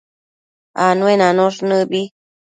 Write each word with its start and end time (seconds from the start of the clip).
Anuenanosh 0.85 1.59
nëbi 1.69 2.01